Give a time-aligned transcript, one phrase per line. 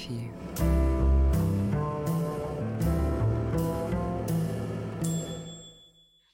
[0.00, 0.30] фотографии.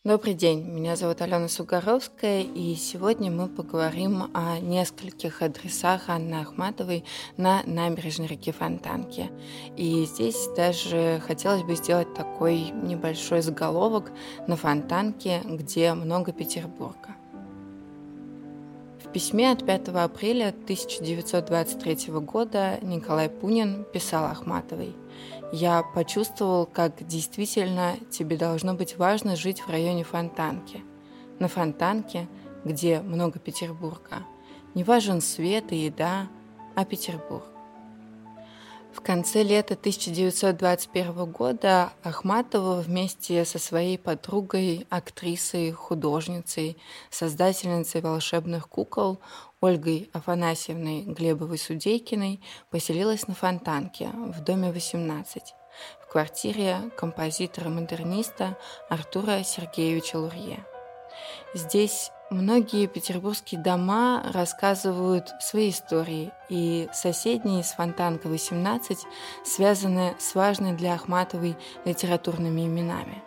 [0.04, 7.04] Добрый день, меня зовут Алена Сугаровская, и сегодня мы поговорим о нескольких адресах Анны Ахматовой
[7.37, 9.33] на набережной реки Фонтанки.
[9.76, 14.12] И здесь даже хотелось бы сделать такой небольшой заголовок
[14.47, 17.17] на Фонтанке, где много Петербурга.
[19.16, 24.95] Письме от 5 апреля 1923 года Николай Пунин писал Ахматовой–
[25.52, 30.83] я почувствовал, как действительно тебе должно быть важно жить в районе Фонтанки.
[31.38, 32.29] На Фонтанке,
[32.66, 34.24] где много Петербурга,
[34.74, 36.29] не важен свет и еда,
[36.74, 37.55] а Петербург.
[38.97, 46.79] В конце лета 1921 года Ахматова вместе со своей подругой, актрисой, художницей,
[47.11, 49.21] создательницей волшебных кукол
[49.61, 55.55] Ольгой Афанасьевной Глебовой-Судейкиной поселилась на Фонтанке в доме 18
[56.01, 58.57] в квартире композитора-модерниста
[58.88, 60.65] Артура Сергеевича Лурье.
[61.55, 68.98] Здесь многие петербургские дома рассказывают свои истории, и соседние с Фонтанка 18
[69.44, 73.22] связаны с важной для Ахматовой литературными именами.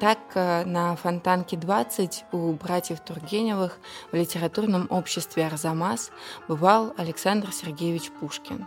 [0.00, 3.78] Так, э, на Фонтанке 20 у братьев Тургеневых
[4.10, 6.10] в литературном обществе «Арзамас»
[6.48, 8.66] бывал Александр Сергеевич Пушкин.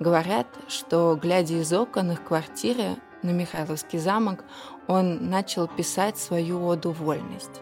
[0.00, 4.44] Говорят, что, глядя из окон их квартиры на Михайловский замок,
[4.88, 7.60] он начал писать свою оду «Вольность».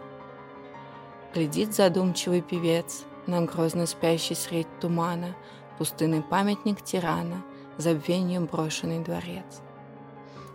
[1.34, 5.34] Глядит задумчивый певец на грозно спящий средь тумана,
[5.78, 7.42] пустынный памятник тирана,
[7.76, 9.60] забвению брошенный дворец.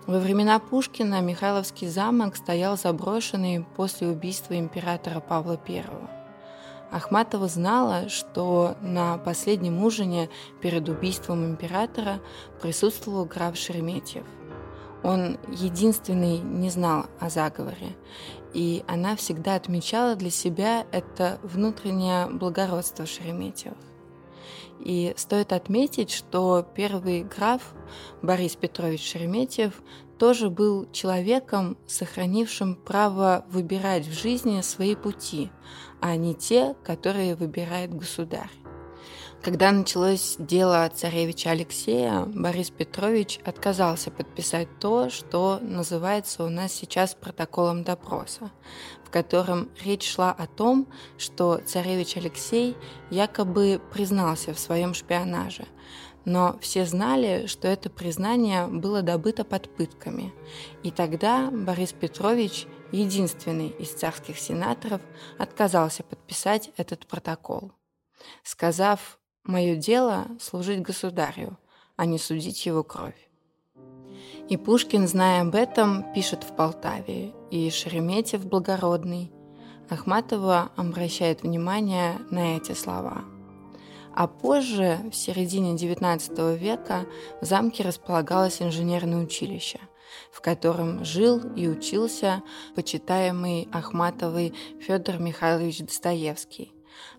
[0.08, 5.84] Во времена Пушкина Михайловский замок стоял заброшенный после убийства императора Павла I.
[6.92, 10.30] Ахматова знала, что на последнем ужине
[10.62, 12.22] перед убийством императора
[12.62, 14.24] присутствовал граф Шереметьев–
[15.10, 17.98] он единственный не знал о заговоре,
[18.54, 23.80] и она всегда отмечала для себя это внутреннее благородство Шереметьевых.
[24.80, 27.74] И стоит отметить, что первый граф
[28.22, 29.82] Борис Петрович Шереметьев
[30.20, 35.50] тоже был человеком, сохранившим право выбирать в жизни свои пути,
[36.02, 38.52] а не те, которые выбирает государь.
[39.42, 47.16] Когда началось дело царевича Алексея, Борис Петрович отказался подписать то, что называется у нас сейчас
[47.16, 48.52] протоколом допроса,
[49.06, 52.76] в котором речь шла о том, что царевич Алексей
[53.10, 55.68] якобы признался в своем шпионаже,
[56.26, 60.34] но все знали, что это признание было добыто под пытками.
[60.84, 65.02] И тогда Борис Петрович, единственный из царских сенаторов,
[65.38, 67.72] отказался подписать этот протокол.
[68.44, 69.18] Сказав
[69.50, 71.58] Мое дело— служить государю,
[71.96, 73.18] а не судить его кровь.
[74.48, 79.32] И Пушкин, зная об этом, пишет в Полтаве, и Шереметьев благородный.
[79.90, 83.24] Ахматова обращает внимание на эти слова.
[84.14, 87.08] А позже, в середине XIX века,
[87.42, 89.80] в замке располагалось инженерное училище,
[90.32, 92.44] в котором жил и учился
[92.76, 96.72] почитаемый Ахматовый Федор Михайлович Достоевский.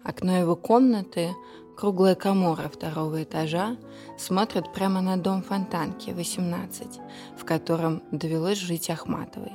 [0.05, 1.35] Окно его комнаты
[1.81, 3.79] Круглая комора второго этажа
[4.19, 7.01] смотрит прямо на дом Фонтанки, 18,
[7.39, 9.53] в котором довелось жить Ахматовой.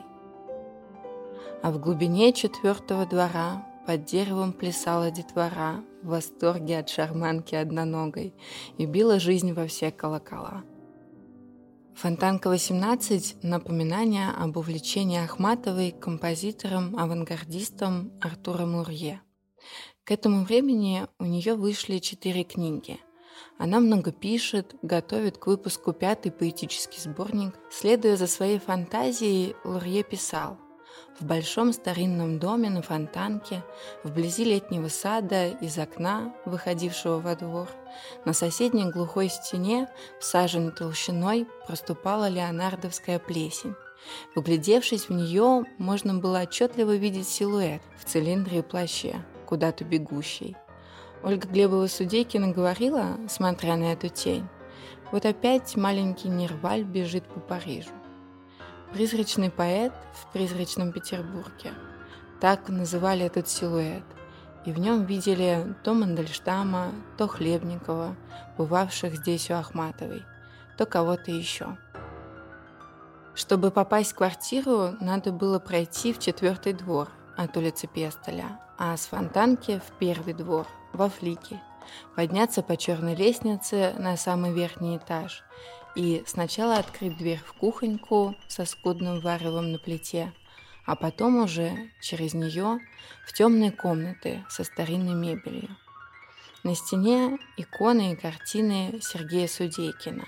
[1.62, 8.34] А в глубине четвертого двора под деревом плясала детвора в восторге от шарманки одноногой
[8.80, 10.64] и била жизнь во все колокола.
[11.94, 19.22] Фонтанка 18– напоминание об увлечении Ахматовой композитором-авангардистом Артуром Лурье.
[20.06, 23.00] К этому времени у нее вышли четыре книги.
[23.58, 27.56] Она много пишет, готовит к выпуску пятый поэтический сборник.
[27.72, 30.60] Следуя за своей фантазией, Лурье писал
[31.20, 33.64] «В большом старинном доме на фонтанке,
[34.04, 37.68] вблизи летнего сада, из окна, выходившего во двор,
[38.26, 39.90] на соседней глухой стене,
[40.20, 43.74] всаженной толщиной, проступала леонардовская плесень.
[44.36, 50.58] Углядевшись в нее, можно было отчетливо видеть силуэт в цилиндре и плаще куда-то бегущий.
[51.24, 54.48] Ольга Глебова-Судейкина говорила, смотря на эту тень,
[55.12, 57.92] вот опять маленький Нерваль бежит по Парижу.
[58.94, 61.72] Призрачный поэт в призрачном Петербурге.
[62.42, 64.04] Так называли этот силуэт.
[64.66, 68.16] И в нем видели то Мандельштама, то Хлебникова,
[68.58, 70.24] бывавших здесь у Ахматовой,
[70.78, 71.78] то кого-то еще.
[73.36, 79.08] Чтобы попасть в квартиру, надо было пройти в четвертый двор от улицы Пестоля, а с
[79.08, 81.62] Фонтанки в первый двор, во Флике,
[82.16, 85.44] подняться по черной лестнице на самый верхний этаж
[85.96, 90.34] и сначала открыть дверь в кухоньку со скудным варевом на плите,
[90.86, 92.80] а потом уже через нее
[93.26, 95.76] в темные комнаты со старинной мебелью.
[96.64, 100.26] На стене иконы и картины Сергея Судейкина.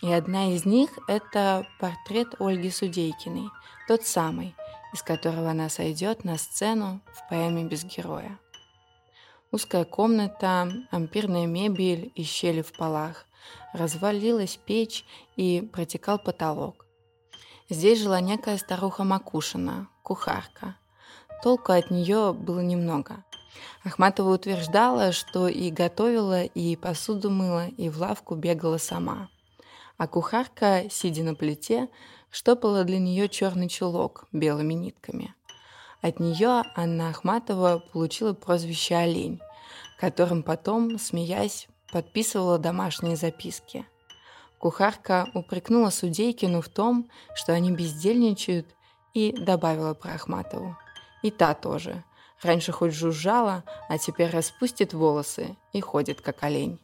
[0.00, 3.50] И одна из них– это портрет Ольги Судейкиной,
[3.88, 4.54] тот самый,
[4.92, 8.38] из которого она сойдет на сцену в поэме «Без героя».
[9.50, 13.24] Узкая комната, ампирная мебель и щели в полах,
[13.72, 15.04] развалилась печь
[15.36, 16.84] и протекал потолок.
[17.70, 20.76] Здесь жила некая старуха Макушина, кухарка.
[21.42, 23.24] Толку от нее было немного.
[23.84, 29.28] Ахматова утверждала, что и готовила, и посуду мыла, и в лавку бегала сама.
[29.96, 31.88] А кухарка, сидя на плите,
[32.30, 35.34] штопала для нее черный чулок белыми нитками.
[36.00, 39.40] От нее Анна Ахматова получила прозвище «Олень»,
[39.98, 43.84] которым потом, смеясь, подписывала домашние записки.
[44.58, 48.66] Кухарка упрекнула Судейкину в том, что они бездельничают,
[49.14, 50.76] и добавила про Ахматову.
[51.22, 52.04] И та тоже.
[52.42, 56.78] Раньше хоть жужжала, а теперь распустит волосы и ходит как олень.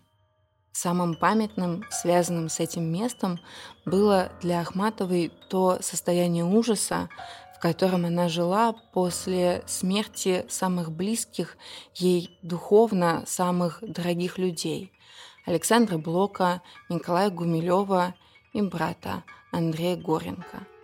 [0.75, 3.39] Самым памятным, связанным с этим местом,
[3.85, 7.09] было для Ахматовой то состояние ужаса,
[7.57, 11.57] в котором она жила после смерти самых близких
[11.95, 14.93] ей духовно самых дорогих людей–
[15.47, 18.15] Александра Блока, Николая Гумилева
[18.53, 19.23] и брата
[19.53, 20.67] Андрея Горенко–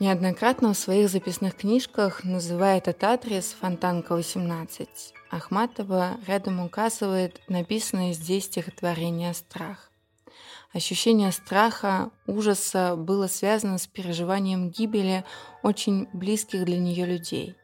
[0.00, 4.88] Неоднократно в своих записных книжках называя этот адрес Фонтанка 18.
[5.30, 9.90] Ахматова рядом указывает написанное здесь стихотворение «Страх».
[10.72, 15.24] Ощущение страха, ужаса было связано с переживанием гибели
[15.62, 17.56] очень близких для нее людей.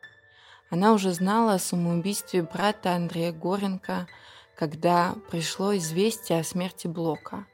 [0.70, 4.08] Она уже знала о самоубийстве брата Андрея Горенко,
[4.56, 7.46] когда пришло известие о смерти Блока.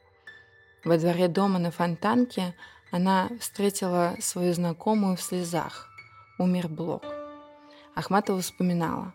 [0.84, 2.54] Во дворе дома на Фонтанке
[2.90, 5.88] она встретила свою знакомую в слезах.
[6.38, 7.04] Умер Блок.
[7.94, 9.14] Ахматова вспоминала.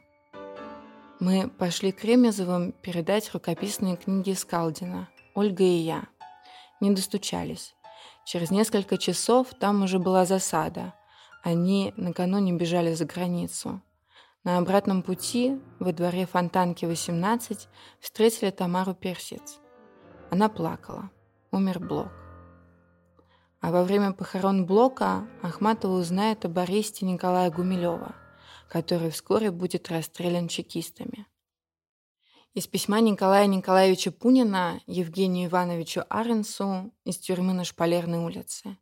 [1.19, 6.04] Мы пошли к Ремезовым передать рукописные книги Скалдина, Ольга и я.
[6.80, 7.75] Не достучались.
[8.24, 10.94] Через несколько часов там уже была засада.
[11.42, 13.81] Они накануне бежали за границу.
[14.44, 17.68] На обратном пути во дворе Фонтанки 18
[18.00, 19.58] встретили Тамару Персиц.
[20.30, 21.10] Она плакала.
[21.52, 22.12] Умер Блок.
[23.60, 28.13] А во время похорон Блока Ахматова узнает об аресте Николая Гумилева,
[28.69, 31.25] который вскоре будет расстрелян чекистами.
[32.54, 38.78] Из письма Николая Николаевича Пунина Евгению Ивановичу Аренсу из тюрьмы на Шпалерной улице.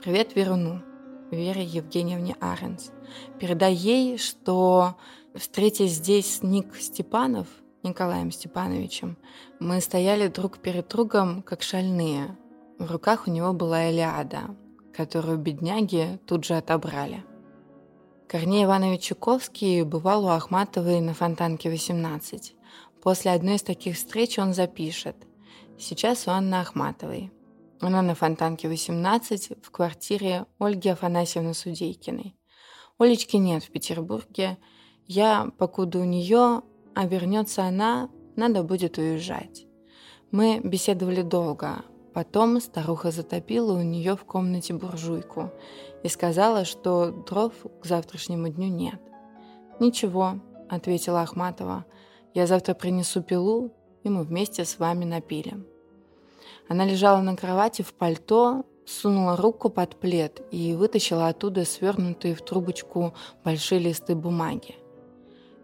[0.00, 0.82] Привет Веруну,
[1.30, 2.92] Вере Евгеньевне Аренс.
[3.38, 4.96] Передай ей, что,
[5.34, 7.48] встретясь здесь с Ник Степанов,
[7.82, 9.18] Николаем Степановичем,
[9.58, 12.36] мы стояли друг перед другом, как шальные,
[12.78, 14.56] в руках у него была Элиада,
[14.94, 17.24] которую бедняги тут же отобрали.
[18.30, 22.54] Корней Иванович Чуковский бывал у Ахматовой на Фонтанке 18.
[23.02, 25.16] После одной из таких встреч он запишет
[25.80, 27.32] «Сейчас у Анны Ахматовой».
[27.80, 32.36] Она на Фонтанке 18 в квартире Ольги Афанасьевны Судейкиной.
[33.00, 34.58] Олечки нет в Петербурге.
[35.08, 36.62] Я, покуда у нее,
[36.94, 39.66] а вернется она, надо будет уезжать.
[40.30, 45.50] Мы беседовали долго, Потом старуха затопила у нее в комнате буржуйку
[46.02, 49.00] и сказала, что дров к завтрашнему дню нет.
[49.78, 51.84] «Ничего»,— ответила Ахматова,—
[52.34, 55.66] «я завтра принесу пилу, и мы вместе с вами напилим».
[56.68, 62.42] Она лежала на кровати в пальто, сунула руку под плед и вытащила оттуда свернутые в
[62.42, 63.14] трубочку
[63.44, 64.74] большие листы бумаги.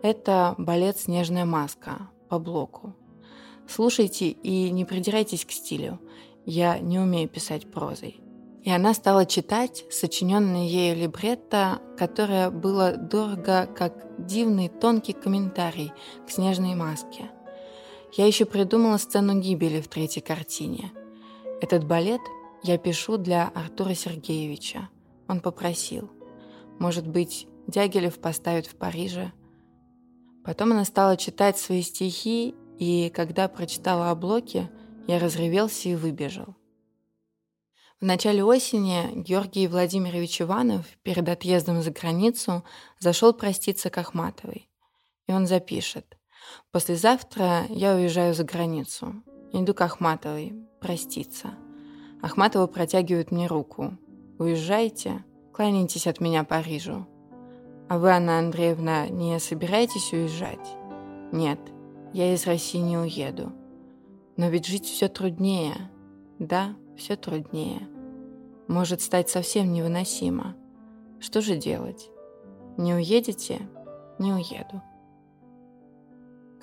[0.02, 2.94] Это балет «Снежная маска» по блоку.
[3.68, 5.98] Слушайте и не придирайтесь к стилю.
[6.46, 8.20] Я не умею писать прозой.
[8.62, 15.92] И она стала читать сочиненное ею либретто, которое было дорого, как дивный тонкий комментарий
[16.26, 17.30] к снежной маске.
[18.12, 20.92] Я еще придумала сцену гибели в третьей картине.
[21.60, 22.20] Этот балет
[22.62, 24.88] я пишу для Артура Сергеевича.
[25.28, 26.10] Он попросил.
[26.78, 29.32] Может быть, Дягилев поставит в Париже.
[30.44, 34.70] Потом она стала читать свои стихи, и когда прочитала о Блоке,
[35.06, 36.56] я разревелся и выбежал.
[38.00, 42.62] В начале осени Георгий Владимирович Иванов перед отъездом за границу
[42.98, 44.68] зашел проститься к Ахматовой.
[45.26, 46.18] И он запишет.
[46.70, 49.22] «Послезавтра я уезжаю за границу.
[49.52, 51.54] Иду к Ахматовой проститься.
[52.22, 53.96] Ахматова протягивает мне руку.
[54.38, 57.06] Уезжайте, кланяйтесь от меня Парижу.
[57.88, 60.76] А вы, Анна Андреевна, не собираетесь уезжать?
[61.32, 61.60] Нет,
[62.12, 63.52] я из России не уеду.
[64.36, 65.90] Но ведь жить все труднее.
[66.38, 67.88] Да, все труднее.
[68.68, 70.56] Может стать совсем невыносимо.
[71.20, 72.10] Что же делать?
[72.76, 73.68] Не уедете?
[74.18, 74.82] Не уеду.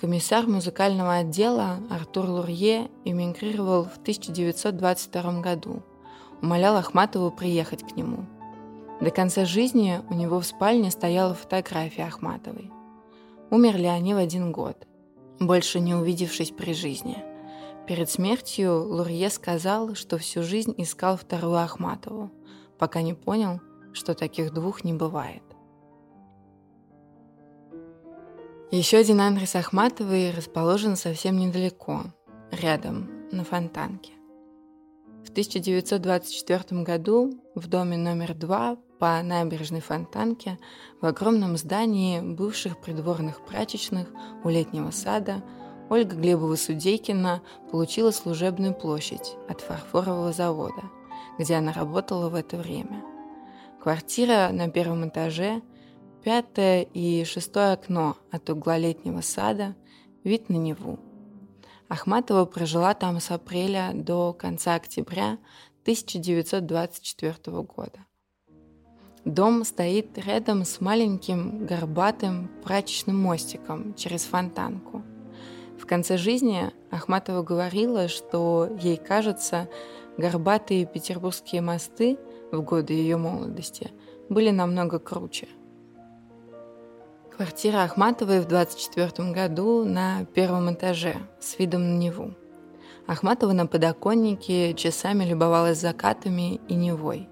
[0.00, 5.82] Комиссар музыкального отдела Артур Лурье эмигрировал в 1922 году.
[6.42, 8.26] Умолял Ахматову приехать к нему.
[9.00, 12.70] До конца жизни у него в спальне стояла фотография Ахматовой.
[13.50, 14.86] Умерли они в один год,
[15.40, 17.33] больше не увидевшись при жизни.
[17.86, 22.30] Перед смертью Лурье сказал, что всю жизнь искал вторую Ахматову,
[22.78, 23.60] пока не понял,
[23.92, 25.42] что таких двух не бывает.
[28.70, 32.04] Еще один адрес Ахматовой расположен совсем недалеко,
[32.50, 34.12] рядом, на Фонтанке.
[35.24, 40.58] В 1924 году в доме номер два по набережной Фонтанке
[41.00, 44.08] в огромном здании бывших придворных прачечных
[44.42, 45.42] у летнего сада
[45.90, 50.82] Ольга Глебова-Судейкина получила служебную площадь от фарфорового завода,
[51.38, 53.04] где она работала в это время.
[53.82, 55.62] Квартира на первом этаже–
[56.24, 59.76] Пятое и шестое окно от угла летнего сада,
[60.24, 60.98] вид на Неву.
[61.88, 65.36] Ахматова прожила там с апреля до конца октября
[65.82, 68.06] 1924 года.
[69.26, 75.02] Дом стоит рядом с маленьким горбатым прачечным мостиком через фонтанку.
[75.78, 79.68] В конце жизни Ахматова говорила, что ей кажется,
[80.16, 82.18] горбатые петербургские мосты
[82.52, 83.90] в годы ее молодости
[84.28, 85.48] были намного круче–
[87.36, 92.34] Квартира Ахматовой в 24 году на первом этаже с видом на Неву.
[93.08, 97.28] Ахматова на подоконнике часами любовалась закатами и Невой.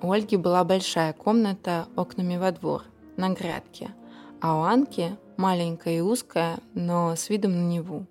[0.00, 2.84] У Ольги была большая комната окнами во двор,
[3.16, 3.90] на грядке,
[4.40, 8.06] а у Анки маленькая и узкая, но с видом на Неву.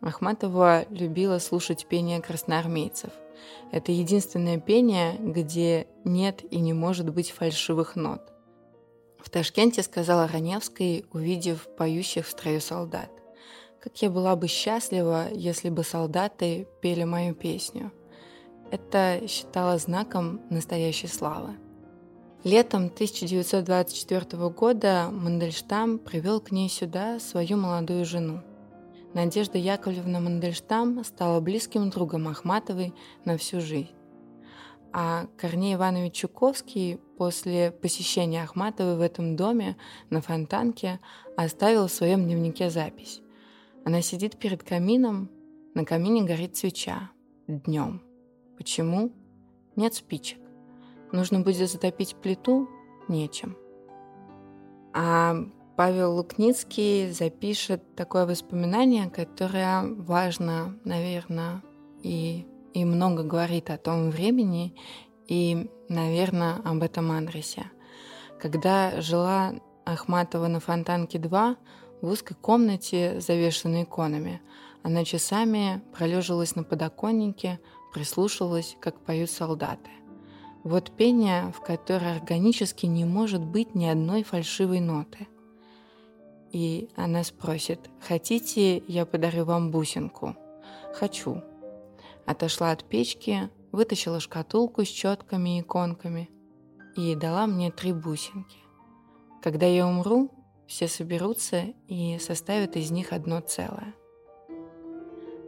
[0.00, 3.10] Ахматова любила слушать пение красноармейцев.
[3.72, 8.32] Это единственное пение, где нет и не может быть фальшивых нот–
[9.26, 13.10] в Ташкенте сказала Раневской, увидев поющих в строю солдат.
[13.80, 17.90] Как я была бы счастлива, если бы солдаты пели мою песню.
[18.70, 21.56] Это считала знаком настоящей славы.
[22.44, 28.40] Летом 1924 года Мандельштам привел к ней сюда свою молодую жену.
[29.14, 33.90] Надежда Яковлевна Мандельштам стала близким другом Ахматовой на всю жизнь.
[34.92, 39.76] А Корней Иванович Чуковский после посещения Ахматовой в этом доме
[40.10, 41.00] на Фонтанке
[41.36, 43.20] оставил в своем дневнике запись.
[43.84, 45.30] Она сидит перед камином,
[45.74, 47.10] на камине горит свеча.
[47.46, 48.02] Днем.
[48.56, 49.12] Почему?
[49.74, 50.45] Нет спичек.
[51.12, 52.68] Нужно будет затопить плиту?
[53.08, 53.56] Нечем.
[54.92, 55.36] А
[55.76, 61.62] Павел Лукницкий запишет такое воспоминание, которое важно, наверное,
[62.02, 62.46] и
[62.76, 64.74] и много говорит о том времени
[65.28, 67.70] и, наверное, об этом адресе.
[68.38, 69.54] Когда жила
[69.86, 71.56] Ахматова на Фонтанке 2
[72.02, 74.42] в узкой комнате, завешенной иконами,
[74.82, 77.60] она часами пролеживалась на подоконнике,
[77.94, 79.88] прислушивалась, как поют солдаты.
[80.66, 85.28] Вот пение, в которое органически не может быть ни одной фальшивой ноты.
[86.50, 90.34] И она спросит, хотите, я подарю вам бусинку?
[90.92, 91.40] Хочу.
[92.26, 96.30] Отошла от печки, вытащила шкатулку с четками и иконками
[96.96, 98.58] и дала мне три бусинки.
[99.44, 100.32] Когда я умру,
[100.66, 103.94] все соберутся и составят из них одно целое.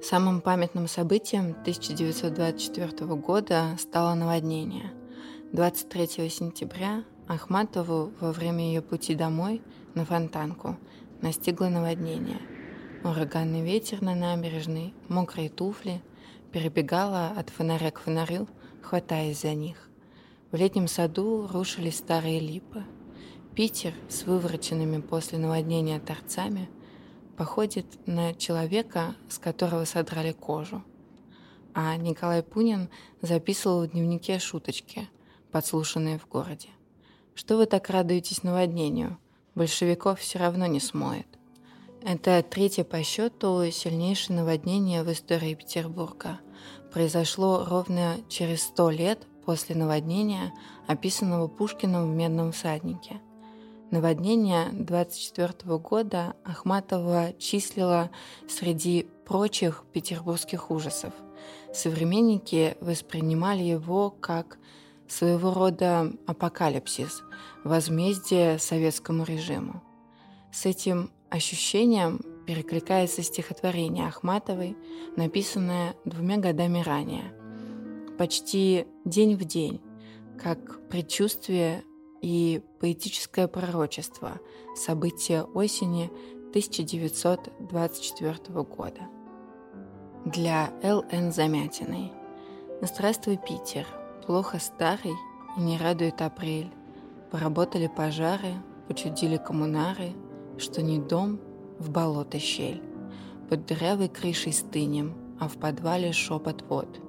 [0.00, 4.92] Самым памятным событием 1924 года стало наводнение.
[5.52, 9.62] 23 сентября Ахматову во время ее пути домой
[9.94, 10.76] на Фонтанку
[11.22, 12.38] настигло наводнение.
[13.02, 16.02] Ураганный ветер на набережной, мокрые туфли,
[16.52, 18.46] перебегала от фонаря к фонарю,
[18.82, 19.88] хватаясь за них.
[20.52, 22.84] В летнем саду рушились старые липы.
[23.54, 26.68] Питер с вывороченными после наводнения торцами
[27.38, 30.84] походит на человека, с которого содрали кожу.
[31.72, 32.90] А Николай Пунин
[33.22, 35.08] записывал в дневнике шуточки,
[35.52, 36.68] подслушанные в городе.
[37.34, 39.18] «Что вы так радуетесь наводнению?
[39.54, 41.26] Большевиков все равно не смоет».
[42.02, 46.38] Это третье по счету сильнейшее наводнение в истории Петербурга.
[46.92, 50.52] Произошло ровно через сто лет после наводнения,
[50.86, 53.20] описанного Пушкиным в «Медном всаднике».
[53.90, 58.10] Наводнение 24 года Ахматова числила
[58.46, 61.14] среди прочих петербургских ужасов.
[61.72, 64.58] Современники воспринимали его как
[65.08, 67.22] своего рода апокалипсис,
[67.64, 69.82] возмездие советскому режиму.
[70.52, 74.76] С этим ощущениям перекликается стихотворение Ахматовой,
[75.16, 77.32] написанное двумя годами ранее.
[78.16, 79.82] Почти день в день,
[80.40, 81.82] как предчувствие
[82.22, 84.40] и поэтическое пророчество
[84.74, 86.10] события осени
[86.50, 89.02] 1924 года.
[90.24, 91.32] Для Л.Н.
[91.32, 92.12] Замятиной.
[92.80, 93.97] Здравствуй, Питер.
[94.28, 95.16] Плохо старый
[95.56, 96.70] и не радует апрель.
[97.30, 98.52] Поработали пожары,
[98.86, 100.12] почудили коммунары,
[100.58, 101.40] что не дом,
[101.78, 102.82] в болото щель.
[103.48, 107.00] Под дырявой крышей стынем, а в подвале шепот вод.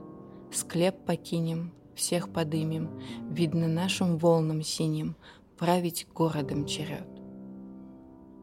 [0.54, 2.90] Склеп покинем, всех подымем,
[3.30, 5.18] видно нашим волнам синим,
[5.58, 7.06] править городом черед.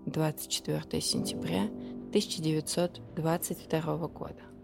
[0.04, 1.62] 24 сентября
[2.10, 4.55] 1922 года.